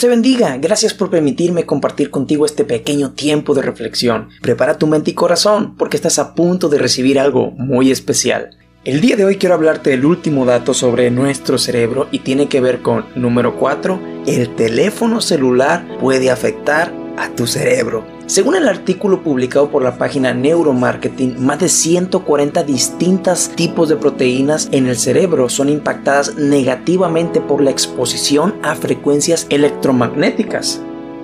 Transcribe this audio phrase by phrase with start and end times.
[0.00, 4.30] te bendiga, gracias por permitirme compartir contigo este pequeño tiempo de reflexión.
[4.40, 8.56] Prepara tu mente y corazón porque estás a punto de recibir algo muy especial.
[8.82, 12.62] El día de hoy quiero hablarte del último dato sobre nuestro cerebro y tiene que
[12.62, 18.04] ver con número 4, el teléfono celular puede afectar a tu cerebro.
[18.26, 24.68] Según el artículo publicado por la página Neuromarketing, más de 140 distintos tipos de proteínas
[24.72, 30.80] en el cerebro son impactadas negativamente por la exposición a frecuencias electromagnéticas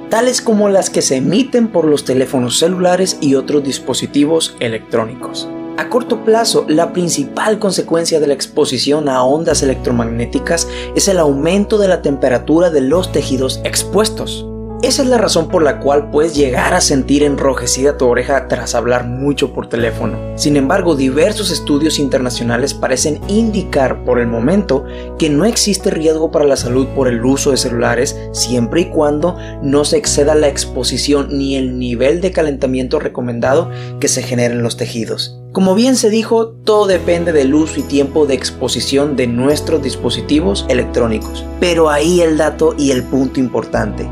[0.09, 5.49] tales como las que se emiten por los teléfonos celulares y otros dispositivos electrónicos.
[5.79, 11.77] A corto plazo, la principal consecuencia de la exposición a ondas electromagnéticas es el aumento
[11.77, 14.47] de la temperatura de los tejidos expuestos.
[14.83, 18.75] Esa es la razón por la cual puedes llegar a sentir enrojecida tu oreja tras
[18.75, 20.19] hablar mucho por teléfono.
[20.37, 24.85] Sin embargo, diversos estudios internacionales parecen indicar por el momento
[25.19, 29.39] que no existe riesgo para la salud por el uso de celulares siempre y cuando
[29.63, 34.63] no se exceda la exposición ni el nivel de calentamiento recomendado que se genera en
[34.63, 35.41] los tejidos.
[35.53, 40.67] Como bien se dijo, todo depende del uso y tiempo de exposición de nuestros dispositivos
[40.69, 41.47] electrónicos.
[41.61, 44.07] Pero ahí el dato y el punto importante.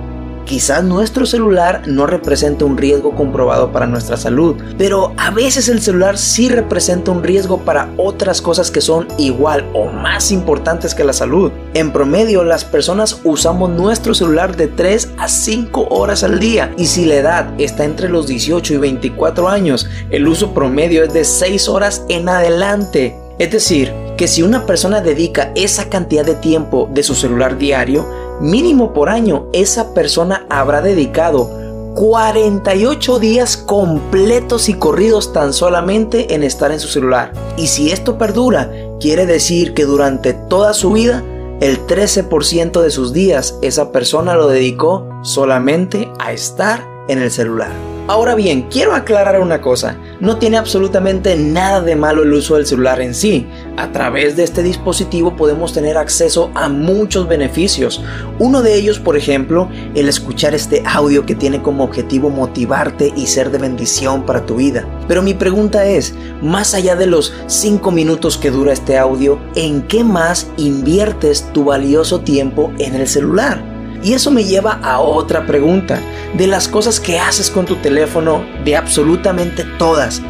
[0.45, 5.81] Quizás nuestro celular no representa un riesgo comprobado para nuestra salud, pero a veces el
[5.81, 11.03] celular sí representa un riesgo para otras cosas que son igual o más importantes que
[11.03, 11.51] la salud.
[11.73, 16.87] En promedio, las personas usamos nuestro celular de 3 a 5 horas al día y
[16.87, 21.25] si la edad está entre los 18 y 24 años, el uso promedio es de
[21.25, 23.19] 6 horas en adelante.
[23.39, 28.07] Es decir, que si una persona dedica esa cantidad de tiempo de su celular diario,
[28.41, 31.51] mínimo por año, esa persona habrá dedicado
[31.95, 37.33] 48 días completos y corridos tan solamente en estar en su celular.
[37.57, 41.23] Y si esto perdura, quiere decir que durante toda su vida,
[41.61, 47.94] el 13% de sus días esa persona lo dedicó solamente a estar en el celular.
[48.07, 52.67] Ahora bien, quiero aclarar una cosa, no tiene absolutamente nada de malo el uso del
[52.67, 53.47] celular en sí.
[53.79, 58.03] A través de este dispositivo podemos tener acceso a muchos beneficios.
[58.39, 63.27] Uno de ellos, por ejemplo, el escuchar este audio que tiene como objetivo motivarte y
[63.27, 64.87] ser de bendición para tu vida.
[65.09, 69.81] Pero mi pregunta es, más allá de los 5 minutos que dura este audio, ¿en
[69.81, 73.74] qué más inviertes tu valioso tiempo en el celular?
[74.05, 75.99] Y eso me lleva a otra pregunta.
[76.35, 80.21] De las cosas que haces con tu teléfono, de absolutamente todas,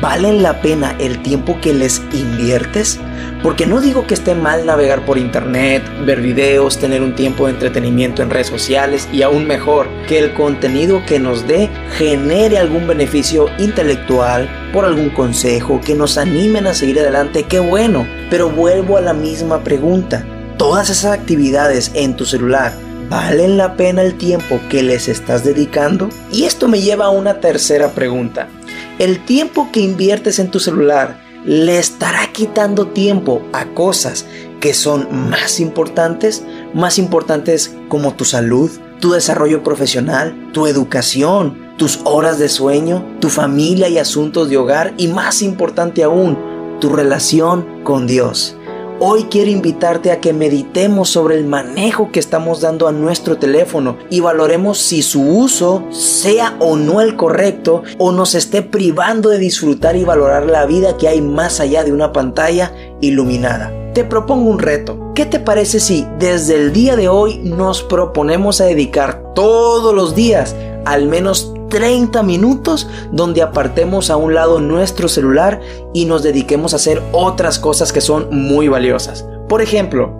[0.00, 3.00] ¿valen la pena el tiempo que les inviertes?
[3.42, 7.54] Porque no digo que esté mal navegar por internet, ver videos, tener un tiempo de
[7.54, 11.68] entretenimiento en redes sociales y aún mejor, que el contenido que nos dé
[11.98, 18.06] genere algún beneficio intelectual, por algún consejo, que nos animen a seguir adelante, qué bueno.
[18.30, 20.24] Pero vuelvo a la misma pregunta.
[20.56, 22.72] Todas esas actividades en tu celular
[23.08, 26.08] ¿Valen la pena el tiempo que les estás dedicando?
[26.32, 28.48] Y esto me lleva a una tercera pregunta.
[28.98, 34.24] ¿El tiempo que inviertes en tu celular le estará quitando tiempo a cosas
[34.60, 36.44] que son más importantes?
[36.72, 38.70] Más importantes como tu salud,
[39.00, 44.94] tu desarrollo profesional, tu educación, tus horas de sueño, tu familia y asuntos de hogar
[44.96, 46.38] y más importante aún,
[46.80, 48.56] tu relación con Dios.
[49.00, 53.96] Hoy quiero invitarte a que meditemos sobre el manejo que estamos dando a nuestro teléfono
[54.08, 59.38] y valoremos si su uso sea o no el correcto o nos esté privando de
[59.38, 63.72] disfrutar y valorar la vida que hay más allá de una pantalla iluminada.
[63.94, 65.12] Te propongo un reto.
[65.14, 70.14] ¿Qué te parece si desde el día de hoy nos proponemos a dedicar todos los
[70.14, 75.60] días al menos 30 minutos donde apartemos a un lado nuestro celular
[75.92, 79.24] y nos dediquemos a hacer otras cosas que son muy valiosas.
[79.48, 80.18] Por ejemplo,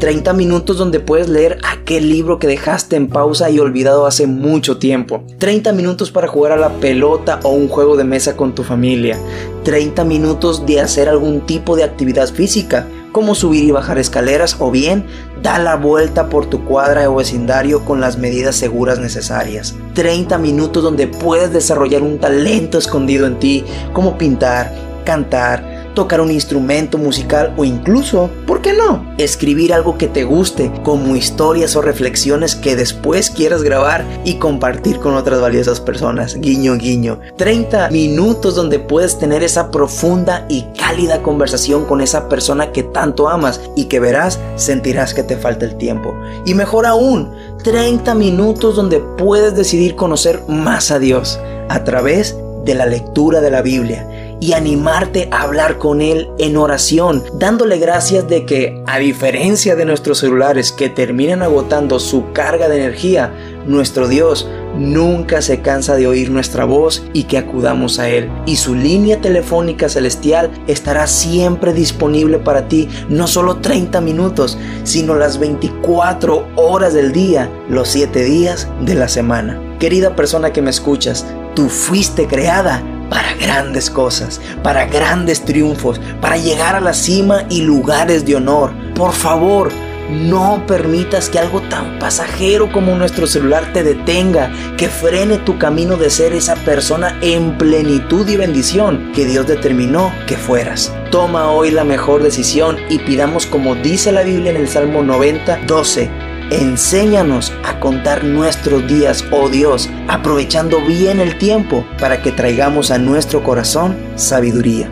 [0.00, 4.76] 30 minutos donde puedes leer aquel libro que dejaste en pausa y olvidado hace mucho
[4.76, 5.22] tiempo.
[5.38, 9.18] 30 minutos para jugar a la pelota o un juego de mesa con tu familia.
[9.64, 14.70] 30 minutos de hacer algún tipo de actividad física como subir y bajar escaleras o
[14.70, 15.06] bien
[15.42, 19.74] da la vuelta por tu cuadra o vecindario con las medidas seguras necesarias.
[19.94, 23.64] 30 minutos donde puedes desarrollar un talento escondido en ti,
[23.94, 24.70] como pintar,
[25.04, 30.70] cantar, tocar un instrumento musical o incluso, ¿por qué no?, escribir algo que te guste,
[30.84, 36.36] como historias o reflexiones que después quieras grabar y compartir con otras valiosas personas.
[36.38, 37.18] Guiño, guiño.
[37.36, 43.28] 30 minutos donde puedes tener esa profunda y cálida conversación con esa persona que tanto
[43.28, 46.14] amas y que verás, sentirás que te falta el tiempo.
[46.44, 47.32] Y mejor aún,
[47.64, 51.40] 30 minutos donde puedes decidir conocer más a Dios
[51.70, 54.06] a través de la lectura de la Biblia
[54.40, 59.84] y animarte a hablar con Él en oración, dándole gracias de que, a diferencia de
[59.84, 63.32] nuestros celulares que terminan agotando su carga de energía,
[63.66, 68.30] nuestro Dios nunca se cansa de oír nuestra voz y que acudamos a Él.
[68.46, 75.14] Y su línea telefónica celestial estará siempre disponible para ti, no solo 30 minutos, sino
[75.14, 79.60] las 24 horas del día, los 7 días de la semana.
[79.78, 86.36] Querida persona que me escuchas, tú fuiste creada para grandes cosas, para grandes triunfos, para
[86.36, 88.72] llegar a la cima y lugares de honor.
[88.94, 89.70] Por favor,
[90.10, 95.96] no permitas que algo tan pasajero como nuestro celular te detenga, que frene tu camino
[95.96, 100.94] de ser esa persona en plenitud y bendición que Dios determinó que fueras.
[101.10, 105.60] Toma hoy la mejor decisión y pidamos como dice la Biblia en el Salmo 90,
[105.66, 106.25] 12.
[106.50, 112.98] Enséñanos a contar nuestros días, oh Dios, aprovechando bien el tiempo para que traigamos a
[112.98, 114.88] nuestro corazón sabiduría.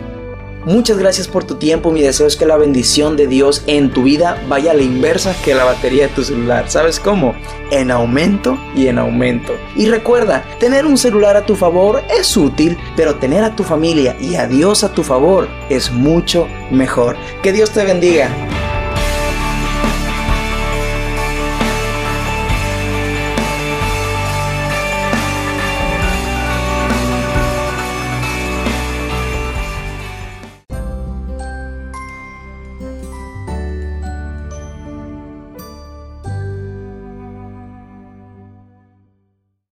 [0.65, 1.91] Muchas gracias por tu tiempo.
[1.91, 5.33] Mi deseo es que la bendición de Dios en tu vida vaya a la inversa
[5.45, 6.65] que la batería de tu celular.
[6.69, 7.35] ¿Sabes cómo?
[7.71, 9.53] En aumento y en aumento.
[9.77, 14.17] Y recuerda, tener un celular a tu favor es útil, pero tener a tu familia
[14.19, 17.15] y a Dios a tu favor es mucho mejor.
[17.43, 18.29] Que Dios te bendiga.